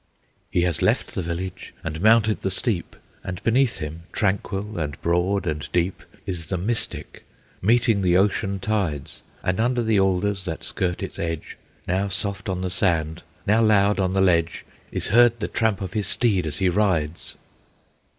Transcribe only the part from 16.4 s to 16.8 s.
as he